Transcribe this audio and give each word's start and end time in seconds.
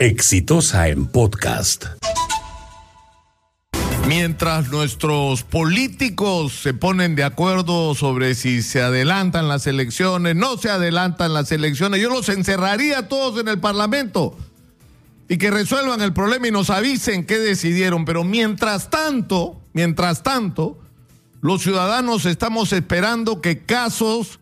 Exitosa 0.00 0.88
en 0.88 1.04
podcast. 1.08 1.84
Mientras 4.08 4.70
nuestros 4.70 5.42
políticos 5.42 6.54
se 6.54 6.72
ponen 6.72 7.14
de 7.16 7.22
acuerdo 7.22 7.94
sobre 7.94 8.34
si 8.34 8.62
se 8.62 8.80
adelantan 8.80 9.46
las 9.46 9.66
elecciones, 9.66 10.36
no 10.36 10.56
se 10.56 10.70
adelantan 10.70 11.34
las 11.34 11.52
elecciones, 11.52 12.00
yo 12.00 12.08
los 12.08 12.30
encerraría 12.30 13.00
a 13.00 13.08
todos 13.08 13.38
en 13.42 13.48
el 13.48 13.60
Parlamento 13.60 14.38
y 15.28 15.36
que 15.36 15.50
resuelvan 15.50 16.00
el 16.00 16.14
problema 16.14 16.48
y 16.48 16.50
nos 16.50 16.70
avisen 16.70 17.26
qué 17.26 17.38
decidieron. 17.38 18.06
Pero 18.06 18.24
mientras 18.24 18.88
tanto, 18.88 19.60
mientras 19.74 20.22
tanto, 20.22 20.78
los 21.42 21.60
ciudadanos 21.60 22.24
estamos 22.24 22.72
esperando 22.72 23.42
que 23.42 23.66
casos 23.66 24.40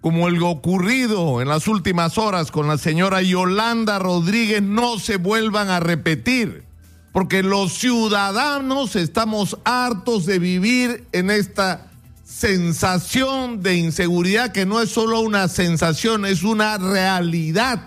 como 0.00 0.28
el 0.28 0.42
ocurrido 0.42 1.40
en 1.40 1.48
las 1.48 1.68
últimas 1.68 2.18
horas 2.18 2.50
con 2.50 2.68
la 2.68 2.78
señora 2.78 3.22
Yolanda 3.22 3.98
Rodríguez 3.98 4.62
no 4.62 4.98
se 4.98 5.16
vuelvan 5.16 5.68
a 5.68 5.80
repetir 5.80 6.64
porque 7.12 7.42
los 7.42 7.72
ciudadanos 7.74 8.96
estamos 8.96 9.58
hartos 9.64 10.26
de 10.26 10.38
vivir 10.38 11.04
en 11.12 11.30
esta 11.30 11.86
sensación 12.24 13.62
de 13.62 13.76
inseguridad 13.76 14.52
que 14.52 14.64
no 14.64 14.80
es 14.80 14.90
solo 14.90 15.20
una 15.20 15.48
sensación, 15.48 16.24
es 16.24 16.44
una 16.44 16.78
realidad. 16.78 17.80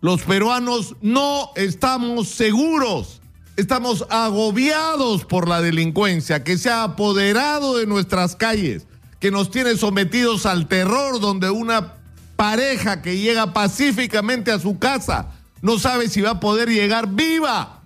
Los 0.00 0.22
peruanos 0.22 0.96
no 1.02 1.50
estamos 1.54 2.28
seguros, 2.28 3.20
estamos 3.56 4.06
agobiados 4.08 5.24
por 5.26 5.46
la 5.46 5.60
delincuencia 5.60 6.42
que 6.42 6.56
se 6.56 6.70
ha 6.70 6.82
apoderado 6.82 7.76
de 7.76 7.86
nuestras 7.86 8.36
calles, 8.36 8.86
que 9.24 9.30
nos 9.30 9.50
tiene 9.50 9.74
sometidos 9.78 10.44
al 10.44 10.68
terror 10.68 11.18
donde 11.18 11.48
una 11.48 11.94
pareja 12.36 13.00
que 13.00 13.16
llega 13.16 13.54
pacíficamente 13.54 14.52
a 14.52 14.58
su 14.58 14.78
casa 14.78 15.28
no 15.62 15.78
sabe 15.78 16.10
si 16.10 16.20
va 16.20 16.32
a 16.32 16.40
poder 16.40 16.68
llegar 16.68 17.08
viva 17.08 17.80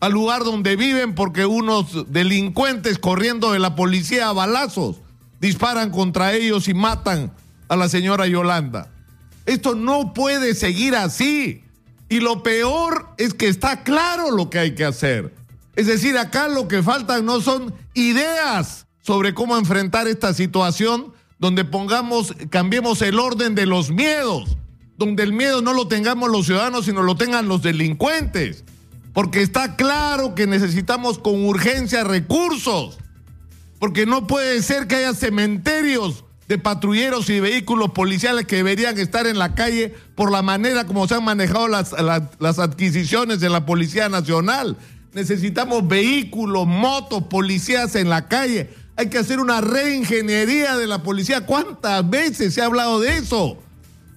al 0.00 0.12
lugar 0.12 0.42
donde 0.42 0.74
viven 0.74 1.14
porque 1.14 1.46
unos 1.46 2.12
delincuentes 2.12 2.98
corriendo 2.98 3.52
de 3.52 3.60
la 3.60 3.76
policía 3.76 4.30
a 4.30 4.32
balazos 4.32 4.96
disparan 5.40 5.90
contra 5.90 6.32
ellos 6.32 6.66
y 6.66 6.74
matan 6.74 7.30
a 7.68 7.76
la 7.76 7.88
señora 7.88 8.26
Yolanda. 8.26 8.90
Esto 9.46 9.76
no 9.76 10.12
puede 10.12 10.56
seguir 10.56 10.96
así. 10.96 11.62
Y 12.08 12.18
lo 12.18 12.42
peor 12.42 13.10
es 13.16 13.32
que 13.32 13.46
está 13.46 13.84
claro 13.84 14.32
lo 14.32 14.50
que 14.50 14.58
hay 14.58 14.74
que 14.74 14.86
hacer. 14.86 15.32
Es 15.76 15.86
decir, 15.86 16.18
acá 16.18 16.48
lo 16.48 16.66
que 16.66 16.82
faltan 16.82 17.24
no 17.24 17.40
son 17.40 17.72
ideas 17.94 18.88
sobre 19.10 19.34
cómo 19.34 19.58
enfrentar 19.58 20.06
esta 20.06 20.32
situación 20.32 21.12
donde 21.40 21.64
pongamos, 21.64 22.32
cambiemos 22.48 23.02
el 23.02 23.18
orden 23.18 23.56
de 23.56 23.66
los 23.66 23.90
miedos, 23.90 24.56
donde 24.96 25.24
el 25.24 25.32
miedo 25.32 25.62
no 25.62 25.72
lo 25.72 25.88
tengamos 25.88 26.30
los 26.30 26.46
ciudadanos, 26.46 26.84
sino 26.84 27.02
lo 27.02 27.16
tengan 27.16 27.48
los 27.48 27.60
delincuentes 27.60 28.62
porque 29.12 29.42
está 29.42 29.74
claro 29.74 30.36
que 30.36 30.46
necesitamos 30.46 31.18
con 31.18 31.44
urgencia 31.44 32.04
recursos, 32.04 32.98
porque 33.80 34.06
no 34.06 34.28
puede 34.28 34.62
ser 34.62 34.86
que 34.86 34.96
haya 34.96 35.12
cementerios 35.12 36.24
de 36.46 36.58
patrulleros 36.58 37.28
y 37.30 37.40
vehículos 37.40 37.90
policiales 37.90 38.46
que 38.46 38.56
deberían 38.56 38.96
estar 38.98 39.26
en 39.26 39.38
la 39.38 39.54
calle 39.56 39.92
por 40.14 40.30
la 40.30 40.42
manera 40.42 40.86
como 40.86 41.08
se 41.08 41.14
han 41.14 41.24
manejado 41.24 41.66
las, 41.66 41.92
adquisiciones 42.58 43.40
de 43.40 43.48
la 43.48 43.66
Policía 43.66 44.08
Nacional. 44.08 44.76
Necesitamos 45.12 45.88
vehículos, 45.88 46.68
motos, 46.68 47.24
policías 47.24 47.96
en 47.96 48.08
la 48.08 48.28
calle. 48.28 48.70
Hay 49.00 49.08
que 49.08 49.16
hacer 49.16 49.40
una 49.40 49.62
reingeniería 49.62 50.76
de 50.76 50.86
la 50.86 51.02
policía. 51.02 51.46
¿Cuántas 51.46 52.10
veces 52.10 52.52
se 52.52 52.60
ha 52.60 52.66
hablado 52.66 53.00
de 53.00 53.16
eso? 53.16 53.56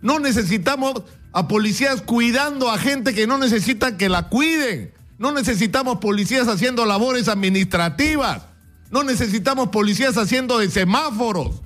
No 0.00 0.18
necesitamos 0.18 1.04
a 1.30 1.46
policías 1.46 2.02
cuidando 2.02 2.68
a 2.68 2.78
gente 2.78 3.14
que 3.14 3.28
no 3.28 3.38
necesita 3.38 3.96
que 3.96 4.08
la 4.08 4.28
cuiden. 4.28 4.92
No 5.18 5.30
necesitamos 5.30 5.98
policías 5.98 6.48
haciendo 6.48 6.84
labores 6.84 7.28
administrativas. 7.28 8.42
No 8.90 9.04
necesitamos 9.04 9.68
policías 9.68 10.16
haciendo 10.16 10.58
de 10.58 10.68
semáforos. 10.68 11.62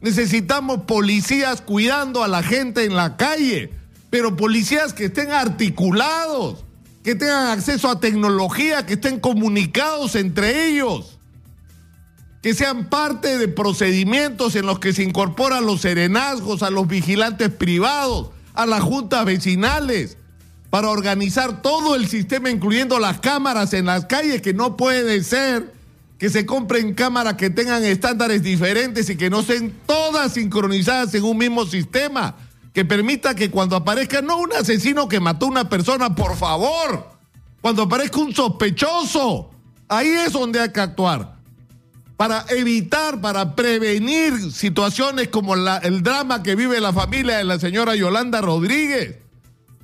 Necesitamos 0.00 0.80
policías 0.88 1.60
cuidando 1.60 2.24
a 2.24 2.26
la 2.26 2.42
gente 2.42 2.84
en 2.84 2.96
la 2.96 3.16
calle. 3.16 3.70
Pero 4.10 4.36
policías 4.36 4.92
que 4.92 5.04
estén 5.04 5.30
articulados, 5.30 6.64
que 7.04 7.14
tengan 7.14 7.46
acceso 7.46 7.88
a 7.88 8.00
tecnología, 8.00 8.86
que 8.86 8.94
estén 8.94 9.20
comunicados 9.20 10.16
entre 10.16 10.66
ellos. 10.66 11.15
Que 12.46 12.54
sean 12.54 12.84
parte 12.84 13.38
de 13.38 13.48
procedimientos 13.48 14.54
en 14.54 14.66
los 14.66 14.78
que 14.78 14.92
se 14.92 15.02
incorporan 15.02 15.66
los 15.66 15.80
serenazgos, 15.80 16.62
a 16.62 16.70
los 16.70 16.86
vigilantes 16.86 17.48
privados, 17.48 18.28
a 18.54 18.66
las 18.66 18.82
juntas 18.82 19.24
vecinales 19.24 20.16
para 20.70 20.90
organizar 20.90 21.60
todo 21.60 21.96
el 21.96 22.06
sistema, 22.06 22.48
incluyendo 22.48 23.00
las 23.00 23.18
cámaras 23.18 23.72
en 23.72 23.86
las 23.86 24.04
calles, 24.06 24.42
que 24.42 24.54
no 24.54 24.76
puede 24.76 25.24
ser 25.24 25.74
que 26.18 26.30
se 26.30 26.46
compren 26.46 26.94
cámaras 26.94 27.34
que 27.34 27.50
tengan 27.50 27.82
estándares 27.82 28.44
diferentes 28.44 29.10
y 29.10 29.16
que 29.16 29.28
no 29.28 29.40
estén 29.40 29.76
todas 29.84 30.34
sincronizadas 30.34 31.12
en 31.16 31.24
un 31.24 31.38
mismo 31.38 31.66
sistema, 31.66 32.36
que 32.72 32.84
permita 32.84 33.34
que 33.34 33.50
cuando 33.50 33.74
aparezca 33.74 34.22
no 34.22 34.38
un 34.38 34.52
asesino 34.52 35.08
que 35.08 35.18
mató 35.18 35.46
a 35.46 35.48
una 35.48 35.68
persona, 35.68 36.14
por 36.14 36.36
favor, 36.36 37.10
cuando 37.60 37.82
aparezca 37.82 38.20
un 38.20 38.32
sospechoso, 38.32 39.50
ahí 39.88 40.10
es 40.10 40.32
donde 40.32 40.60
hay 40.60 40.70
que 40.70 40.80
actuar 40.80 41.35
para 42.16 42.46
evitar, 42.48 43.20
para 43.20 43.54
prevenir 43.54 44.52
situaciones 44.52 45.28
como 45.28 45.54
el 45.54 46.02
drama 46.02 46.42
que 46.42 46.54
vive 46.54 46.80
la 46.80 46.92
familia 46.92 47.38
de 47.38 47.44
la 47.44 47.58
señora 47.58 47.94
Yolanda 47.94 48.40
Rodríguez. 48.40 49.16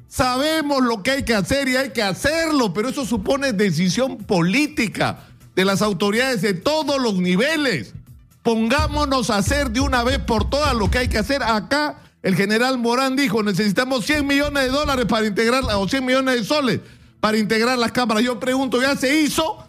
Sabemos 0.08 0.82
lo 0.82 1.02
que 1.02 1.10
hay 1.10 1.22
que 1.24 1.34
hacer 1.34 1.68
y 1.68 1.76
hay 1.76 1.90
que 1.90 2.02
hacerlo, 2.02 2.72
pero 2.72 2.88
eso 2.88 3.04
supone 3.04 3.52
decisión 3.52 4.18
política 4.18 5.20
de 5.54 5.64
las 5.64 5.82
autoridades 5.82 6.42
de 6.42 6.54
todos 6.54 7.00
los 7.00 7.14
niveles. 7.14 7.94
Pongámonos 8.42 9.30
a 9.30 9.36
hacer 9.36 9.70
de 9.70 9.80
una 9.80 10.02
vez 10.02 10.18
por 10.18 10.48
todas 10.48 10.74
lo 10.74 10.90
que 10.90 10.98
hay 10.98 11.08
que 11.08 11.18
hacer 11.18 11.42
acá. 11.42 11.98
El 12.22 12.34
general 12.34 12.78
Morán 12.78 13.16
dijo, 13.16 13.42
necesitamos 13.42 14.04
100 14.06 14.26
millones 14.26 14.64
de 14.64 14.68
dólares 14.70 15.06
para 15.06 15.26
integrar, 15.26 15.64
o 15.64 15.88
100 15.88 16.04
millones 16.04 16.34
de 16.36 16.44
soles 16.44 16.80
para 17.20 17.38
integrar 17.38 17.78
las 17.78 17.92
cámaras. 17.92 18.22
Yo 18.22 18.40
pregunto, 18.40 18.80
¿ya 18.80 18.96
se 18.96 19.20
hizo? 19.20 19.64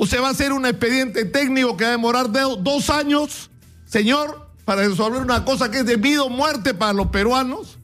¿O 0.00 0.06
se 0.06 0.20
va 0.20 0.28
a 0.28 0.30
hacer 0.30 0.52
un 0.52 0.64
expediente 0.64 1.24
técnico 1.24 1.76
que 1.76 1.84
va 1.84 1.90
a 1.90 1.92
demorar 1.92 2.30
dos 2.30 2.88
años, 2.88 3.50
señor, 3.84 4.48
para 4.64 4.86
resolver 4.86 5.20
una 5.20 5.44
cosa 5.44 5.70
que 5.70 5.80
es 5.80 5.86
de 5.86 5.96
vida 5.96 6.22
o 6.22 6.30
muerte 6.30 6.72
para 6.72 6.92
los 6.92 7.08
peruanos? 7.08 7.78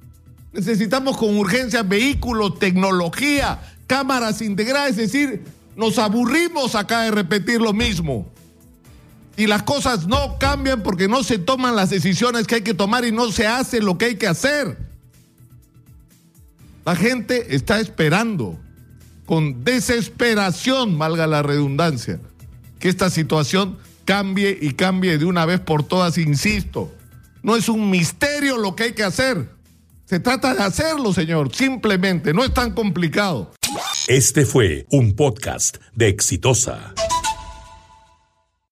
Necesitamos 0.52 1.16
con 1.16 1.36
urgencia 1.36 1.82
vehículos, 1.82 2.60
tecnología, 2.60 3.58
cámaras 3.88 4.40
integradas, 4.42 4.90
es 4.90 4.96
decir, 4.96 5.42
nos 5.74 5.98
aburrimos 5.98 6.76
acá 6.76 7.00
de 7.00 7.10
repetir 7.10 7.60
lo 7.60 7.72
mismo. 7.72 8.28
Y 9.36 9.48
las 9.48 9.64
cosas 9.64 10.06
no 10.06 10.38
cambian 10.38 10.84
porque 10.84 11.08
no 11.08 11.24
se 11.24 11.38
toman 11.38 11.74
las 11.74 11.90
decisiones 11.90 12.46
que 12.46 12.54
hay 12.54 12.62
que 12.62 12.74
tomar 12.74 13.04
y 13.04 13.10
no 13.10 13.32
se 13.32 13.48
hace 13.48 13.80
lo 13.80 13.98
que 13.98 14.04
hay 14.04 14.14
que 14.14 14.28
hacer. 14.28 14.78
La 16.84 16.94
gente 16.94 17.56
está 17.56 17.80
esperando 17.80 18.56
con 19.26 19.64
desesperación, 19.64 20.98
valga 20.98 21.26
la 21.26 21.42
redundancia, 21.42 22.20
que 22.78 22.88
esta 22.88 23.10
situación 23.10 23.78
cambie 24.04 24.58
y 24.60 24.72
cambie 24.72 25.18
de 25.18 25.24
una 25.24 25.46
vez 25.46 25.60
por 25.60 25.82
todas, 25.82 26.18
insisto. 26.18 26.92
No 27.42 27.56
es 27.56 27.68
un 27.68 27.90
misterio 27.90 28.58
lo 28.58 28.74
que 28.76 28.84
hay 28.84 28.92
que 28.92 29.04
hacer. 29.04 29.48
Se 30.06 30.20
trata 30.20 30.54
de 30.54 30.62
hacerlo, 30.62 31.12
señor, 31.12 31.54
simplemente, 31.54 32.34
no 32.34 32.44
es 32.44 32.52
tan 32.52 32.72
complicado. 32.72 33.52
Este 34.06 34.44
fue 34.44 34.86
un 34.90 35.14
podcast 35.14 35.78
de 35.94 36.08
Exitosa. 36.08 36.94